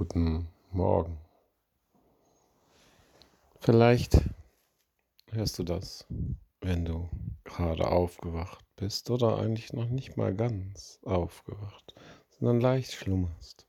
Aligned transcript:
Guten 0.00 0.48
Morgen. 0.72 1.18
Vielleicht 3.58 4.18
hörst 5.30 5.58
du 5.58 5.62
das, 5.62 6.06
wenn 6.62 6.86
du 6.86 7.10
gerade 7.44 7.86
aufgewacht 7.86 8.64
bist 8.76 9.10
oder 9.10 9.36
eigentlich 9.36 9.74
noch 9.74 9.90
nicht 9.90 10.16
mal 10.16 10.34
ganz 10.34 11.00
aufgewacht, 11.04 11.94
sondern 12.30 12.62
leicht 12.62 12.92
schlummerst, 12.92 13.66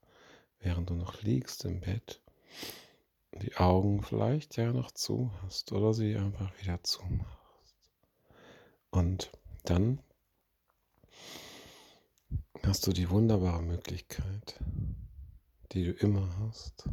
während 0.59 0.89
du 0.89 0.93
noch 0.93 1.21
liegst 1.21 1.65
im 1.65 1.81
Bett, 1.81 2.21
die 3.41 3.57
Augen 3.57 4.01
vielleicht 4.01 4.55
ja 4.55 4.71
noch 4.71 4.91
zu 4.91 5.31
hast 5.43 5.73
oder 5.73 5.93
sie 5.93 6.15
einfach 6.15 6.57
wieder 6.61 6.81
zumachst. 6.81 7.75
Und 8.89 9.33
dann 9.65 9.99
hast 12.63 12.87
du 12.87 12.93
die 12.93 13.09
wunderbare 13.09 13.61
Möglichkeit, 13.61 14.61
die 15.71 15.85
du 15.85 15.91
immer 15.91 16.27
hast. 16.39 16.89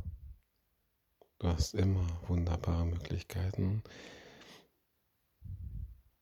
Du 1.41 1.49
hast 1.49 1.75
immer 1.75 2.07
wunderbare 2.29 2.87
Möglichkeiten, 2.87 3.83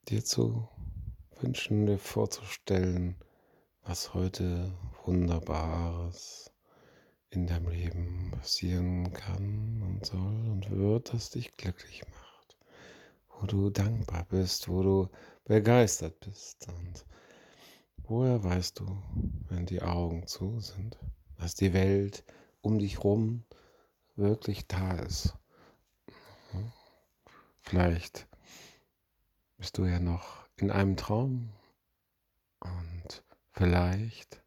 dir 0.09 0.25
zu 0.25 0.66
wünschen, 1.41 1.87
dir 1.87 1.99
vorzustellen, 1.99 3.16
was 3.83 4.15
heute 4.15 4.73
Wunderbares 5.05 6.51
in 7.29 7.47
deinem 7.47 7.69
Leben 7.69 8.30
passieren 8.30 9.13
kann 9.13 9.83
und 9.83 10.07
soll 10.07 10.49
und 10.49 10.71
wird, 10.71 11.13
das 11.13 11.30
dich 11.30 11.57
glücklich 11.59 12.05
macht, 12.09 12.57
wo 13.29 13.47
du 13.47 13.69
dankbar 13.69 14.25
bist, 14.30 14.69
wo 14.69 14.83
du 14.83 15.09
begeistert 15.45 16.19
bist 16.21 16.69
und 16.69 17.05
woher 17.99 18.43
weißt 18.43 18.80
du, 18.80 19.02
wenn 19.49 19.66
die 19.66 19.83
Augen 19.83 20.27
zu 20.27 20.59
sind, 20.61 20.99
dass 21.38 21.55
die 21.55 21.75
Welt 21.75 22.25
um 22.60 22.78
dich 22.78 23.02
rum 23.05 23.45
wirklich 24.16 24.66
da 24.66 24.92
ist. 24.92 25.35
Vielleicht 27.63 28.29
bist 29.59 29.79
du 29.79 29.85
ja 29.85 29.98
noch 29.98 30.46
in 30.57 30.71
einem 30.71 30.96
Traum 30.96 31.51
und 32.60 33.24
vielleicht 33.52 34.43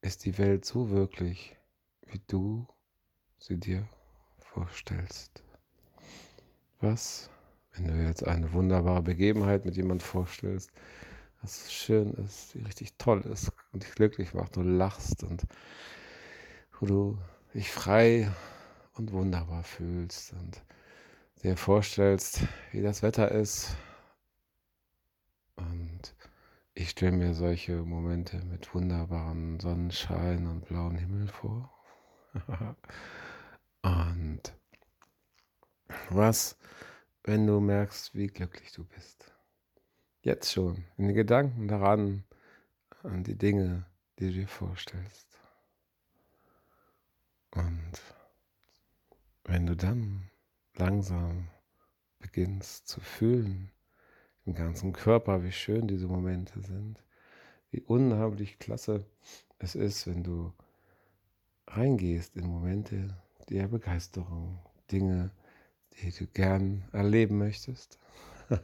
ist 0.00 0.24
die 0.24 0.38
Welt 0.38 0.64
so 0.64 0.90
wirklich, 0.90 1.56
wie 2.06 2.20
du 2.26 2.66
sie 3.38 3.58
dir 3.58 3.88
vorstellst. 4.38 5.42
Was, 6.80 7.30
wenn 7.72 7.86
du 7.88 7.94
jetzt 8.02 8.24
eine 8.24 8.52
wunderbare 8.52 9.02
Begebenheit 9.02 9.64
mit 9.64 9.76
jemand 9.76 10.02
vorstellst, 10.02 10.70
was 11.42 11.72
schön 11.72 12.14
ist, 12.14 12.54
die 12.54 12.60
richtig 12.60 12.94
toll 12.98 13.20
ist 13.22 13.52
und 13.72 13.84
dich 13.84 13.92
glücklich 13.92 14.34
macht, 14.34 14.56
du 14.56 14.62
lachst 14.62 15.22
und 15.22 15.44
wo 16.80 16.86
du 16.86 17.18
dich 17.54 17.70
frei 17.70 18.30
und 18.94 19.12
wunderbar 19.12 19.64
fühlst 19.64 20.32
und 20.32 20.62
dir 21.42 21.56
vorstellst, 21.56 22.42
wie 22.72 22.82
das 22.82 23.02
Wetter 23.02 23.30
ist. 23.32 23.76
Und 25.56 26.14
ich 26.74 26.90
stelle 26.90 27.16
mir 27.16 27.34
solche 27.34 27.82
Momente 27.82 28.44
mit 28.44 28.72
wunderbaren 28.74 29.58
Sonnenschein 29.58 30.46
und 30.46 30.66
blauen 30.66 30.96
Himmel 30.96 31.26
vor. 31.26 31.72
und 33.82 34.42
was, 36.10 36.56
wenn 37.24 37.46
du 37.46 37.58
merkst, 37.58 38.14
wie 38.14 38.28
glücklich 38.28 38.72
du 38.72 38.84
bist? 38.84 39.32
Jetzt 40.22 40.52
schon, 40.52 40.84
in 40.96 41.08
den 41.08 41.16
Gedanken 41.16 41.66
daran, 41.66 42.24
an 43.02 43.24
die 43.24 43.36
Dinge, 43.36 43.86
die 44.18 44.26
du 44.26 44.32
dir 44.32 44.48
vorstellst. 44.48 45.28
Und 47.52 47.92
wenn 49.44 49.66
du 49.66 49.76
dann 49.76 50.30
langsam 50.74 51.48
beginnst 52.18 52.88
zu 52.88 53.00
fühlen, 53.00 53.70
im 54.44 54.54
ganzen 54.54 54.92
Körper, 54.92 55.42
wie 55.44 55.52
schön 55.52 55.88
diese 55.88 56.06
Momente 56.06 56.60
sind, 56.62 57.02
wie 57.70 57.82
unheimlich 57.82 58.58
klasse 58.58 59.04
es 59.58 59.74
ist, 59.74 60.06
wenn 60.06 60.22
du 60.22 60.54
reingehst 61.66 62.34
in 62.36 62.46
Momente 62.46 63.14
der 63.50 63.68
Begeisterung, 63.68 64.58
Dinge, 64.90 65.30
die 65.94 66.10
du 66.12 66.26
gern 66.26 66.88
erleben 66.92 67.36
möchtest. 67.38 67.98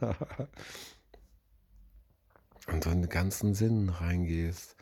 Und 2.67 2.85
in 2.87 3.01
den 3.03 3.09
ganzen 3.09 3.53
Sinn 3.53 3.89
reingehst, 3.89 4.75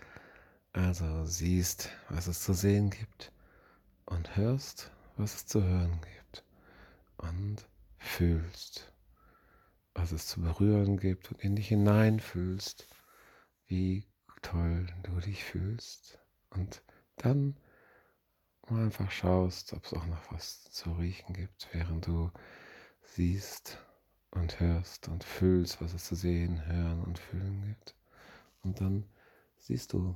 also 0.72 1.26
siehst, 1.26 1.90
was 2.10 2.28
es 2.28 2.42
zu 2.42 2.54
sehen 2.54 2.90
gibt, 2.92 3.34
und 4.06 4.36
hörst, 4.36 4.92
was 5.18 5.36
es 5.36 5.46
zu 5.48 5.64
hören 5.64 6.00
gibt 6.02 6.44
und 7.18 7.66
fühlst, 7.98 8.92
was 9.94 10.12
es 10.12 10.28
zu 10.28 10.42
berühren 10.42 10.98
gibt 10.98 11.32
und 11.32 11.40
in 11.42 11.56
dich 11.56 11.70
hineinfühlst, 11.70 12.88
wie 13.68 14.06
toll 14.42 14.88
du 15.04 15.20
dich 15.20 15.44
fühlst 15.44 16.20
und 16.50 16.84
dann 17.18 17.56
einfach 18.70 19.12
schaust, 19.12 19.74
ob 19.74 19.86
es 19.86 19.94
auch 19.94 20.06
noch 20.06 20.32
was 20.32 20.64
zu 20.72 20.92
riechen 20.94 21.34
gibt, 21.34 21.68
während 21.72 22.08
du 22.08 22.32
siehst 23.02 23.78
und 24.32 24.60
hörst 24.60 25.08
und 25.08 25.24
fühlst, 25.24 25.82
was 25.82 25.94
es 25.94 26.06
zu 26.06 26.16
sehen, 26.16 26.66
hören 26.66 27.04
und 27.04 27.20
fühlen 27.20 27.62
gibt. 27.68 27.96
Und 28.64 28.82
dann 28.82 29.06
siehst 29.58 29.94
du 29.94 30.16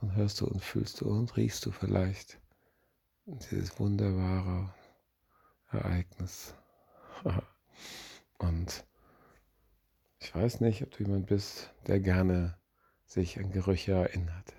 und 0.00 0.14
hörst 0.14 0.40
du 0.40 0.46
und 0.46 0.62
fühlst 0.62 1.00
du 1.00 1.08
und 1.08 1.36
riechst 1.36 1.64
du 1.66 1.70
vielleicht 1.70 2.38
dieses 3.26 3.78
wunderbare 3.78 4.72
Ereignis. 5.70 6.54
Und 8.38 8.84
ich 10.20 10.34
weiß 10.34 10.60
nicht, 10.60 10.82
ob 10.82 10.92
du 10.92 11.04
jemand 11.04 11.26
bist, 11.26 11.74
der 11.86 12.00
gerne 12.00 12.56
sich 13.04 13.38
an 13.38 13.50
Gerüche 13.50 13.92
erinnert. 13.92 14.54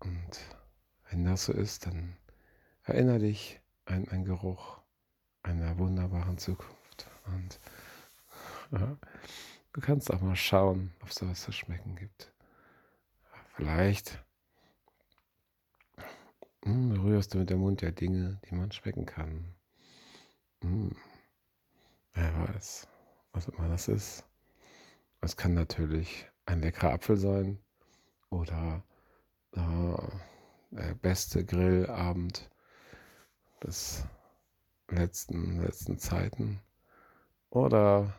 Und 0.00 0.40
wenn 1.10 1.24
das 1.24 1.44
so 1.44 1.52
ist, 1.52 1.86
dann 1.86 2.16
erinnere 2.82 3.20
dich 3.20 3.60
an 3.84 4.08
einen 4.08 4.24
Geruch 4.24 4.80
einer 5.42 5.78
wunderbaren 5.78 6.38
Zukunft. 6.38 7.06
Und 7.26 7.60
ja, 8.70 8.96
du 9.72 9.80
kannst 9.80 10.12
auch 10.12 10.20
mal 10.20 10.36
schauen, 10.36 10.92
ob 11.02 11.10
es 11.10 11.16
da 11.16 11.28
was 11.28 11.42
zu 11.42 11.52
schmecken 11.52 11.94
gibt. 11.96 12.32
Vielleicht 13.54 14.24
berührst 17.22 17.34
du 17.34 17.38
mit 17.38 17.50
dem 17.50 17.60
Mund 17.60 17.82
ja 17.82 17.92
Dinge, 17.92 18.40
die 18.50 18.54
man 18.56 18.72
schmecken 18.72 19.06
kann. 19.06 19.54
Hm. 20.60 20.96
Wer 22.14 22.48
weiß, 22.48 22.88
was 23.32 23.46
immer 23.46 23.68
das 23.68 23.86
ist. 23.86 24.24
Es 25.20 25.36
kann 25.36 25.54
natürlich 25.54 26.26
ein 26.46 26.60
leckerer 26.60 26.94
Apfel 26.94 27.16
sein 27.16 27.58
oder 28.30 28.82
äh, 29.52 29.96
der 30.72 30.94
beste 30.94 31.44
Grillabend 31.44 32.50
des 33.62 34.04
letzten, 34.88 35.62
letzten 35.62 35.98
Zeiten 35.98 36.60
oder 37.50 38.12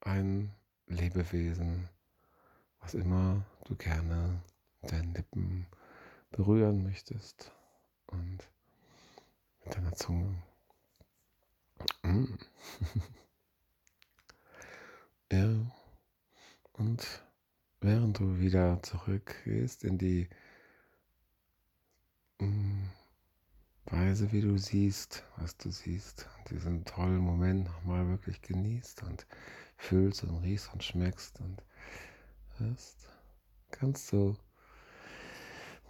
ein 0.00 0.54
Lebewesen, 0.86 1.90
was 2.80 2.94
immer 2.94 3.44
du 3.66 3.76
gerne 3.76 4.40
mit 4.80 4.92
deinen 4.92 5.12
Lippen 5.12 5.66
berühren 6.30 6.82
möchtest 6.82 7.52
und 8.08 8.38
mit 9.64 9.76
deiner 9.76 9.94
Zunge. 9.94 10.42
Mm. 12.02 12.24
ja, 15.32 15.48
und 16.72 17.06
während 17.80 18.18
du 18.18 18.38
wieder 18.38 18.82
zurückgehst 18.82 19.84
in 19.84 19.98
die 19.98 20.28
mm, 22.40 22.88
Weise, 23.86 24.32
wie 24.32 24.40
du 24.40 24.58
siehst, 24.58 25.24
was 25.36 25.56
du 25.56 25.70
siehst, 25.70 26.26
und 26.38 26.50
diesen 26.50 26.84
tollen 26.84 27.18
Moment 27.18 27.64
nochmal 27.64 28.08
wirklich 28.08 28.42
genießt 28.42 29.04
und 29.04 29.26
fühlst 29.76 30.24
und 30.24 30.38
riechst 30.38 30.72
und 30.72 30.82
schmeckst 30.82 31.40
und 31.40 31.62
hörst, 32.58 33.08
kannst 33.70 34.12
du 34.12 34.36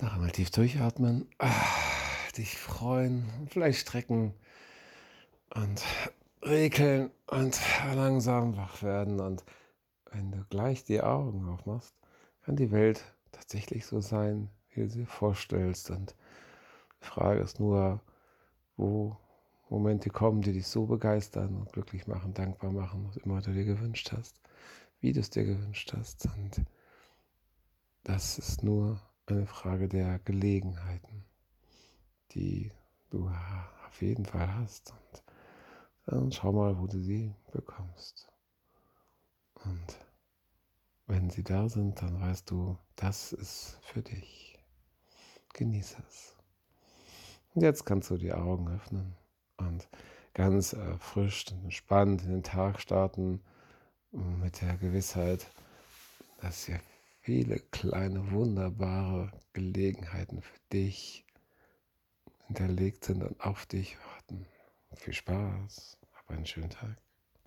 noch 0.00 0.12
einmal 0.12 0.30
tief 0.30 0.50
durchatmen. 0.50 1.28
Ah 1.38 1.97
dich 2.38 2.56
freuen, 2.56 3.24
vielleicht 3.50 3.80
strecken 3.80 4.32
und 5.54 5.84
regeln 6.42 7.10
und 7.26 7.60
langsam 7.94 8.56
wach 8.56 8.82
werden. 8.82 9.20
Und 9.20 9.44
wenn 10.12 10.30
du 10.30 10.44
gleich 10.48 10.84
die 10.84 11.02
Augen 11.02 11.48
aufmachst, 11.48 11.94
kann 12.42 12.56
die 12.56 12.70
Welt 12.70 13.04
tatsächlich 13.32 13.86
so 13.86 14.00
sein, 14.00 14.50
wie 14.70 14.82
du 14.82 14.88
sie 14.88 15.04
vorstellst. 15.04 15.90
Und 15.90 16.14
die 17.02 17.06
Frage 17.06 17.40
ist 17.40 17.60
nur, 17.60 18.00
wo 18.76 19.16
Momente 19.68 20.10
kommen, 20.10 20.40
die 20.40 20.52
dich 20.52 20.66
so 20.66 20.86
begeistern 20.86 21.56
und 21.56 21.72
glücklich 21.72 22.06
machen, 22.06 22.32
dankbar 22.32 22.70
machen, 22.70 23.06
was 23.06 23.16
immer 23.18 23.42
du 23.42 23.52
dir 23.52 23.64
gewünscht 23.64 24.12
hast, 24.16 24.40
wie 25.00 25.12
du 25.12 25.20
es 25.20 25.30
dir 25.30 25.44
gewünscht 25.44 25.92
hast. 25.96 26.26
Und 26.26 26.64
das 28.04 28.38
ist 28.38 28.62
nur 28.62 29.02
eine 29.26 29.46
Frage 29.46 29.88
der 29.88 30.20
Gelegenheiten. 30.20 31.27
Die 32.32 32.72
du 33.10 33.30
auf 33.86 34.02
jeden 34.02 34.24
Fall 34.24 34.52
hast. 34.54 34.92
Und 34.92 35.22
dann 36.06 36.32
schau 36.32 36.52
mal, 36.52 36.78
wo 36.78 36.86
du 36.86 37.00
sie 37.00 37.34
bekommst. 37.52 38.28
Und 39.64 39.98
wenn 41.06 41.30
sie 41.30 41.42
da 41.42 41.68
sind, 41.68 42.00
dann 42.02 42.20
weißt 42.20 42.50
du, 42.50 42.78
das 42.96 43.32
ist 43.32 43.78
für 43.82 44.02
dich. 44.02 44.58
Genieße 45.54 46.02
es. 46.08 46.36
Und 47.54 47.62
jetzt 47.62 47.84
kannst 47.84 48.10
du 48.10 48.16
die 48.16 48.32
Augen 48.32 48.68
öffnen 48.68 49.16
und 49.56 49.88
ganz 50.34 50.74
erfrischt 50.74 51.50
und 51.50 51.64
entspannt 51.64 52.22
in 52.22 52.30
den 52.30 52.42
Tag 52.42 52.80
starten 52.80 53.42
mit 54.12 54.60
der 54.60 54.76
Gewissheit, 54.76 55.50
dass 56.40 56.66
hier 56.66 56.80
viele 57.20 57.58
kleine 57.58 58.30
wunderbare 58.30 59.32
Gelegenheiten 59.52 60.40
für 60.40 60.58
dich 60.72 61.26
hinterlegt 62.48 63.04
sind 63.04 63.22
und 63.22 63.40
auf 63.40 63.66
dich 63.66 63.96
warten. 63.98 64.46
Viel 64.96 65.14
Spaß, 65.14 65.98
hab 66.14 66.30
einen 66.30 66.46
schönen 66.46 66.70
Tag. 66.70 66.96